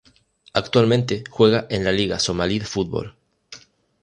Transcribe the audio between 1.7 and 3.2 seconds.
la Liga Somalí de Fútbol.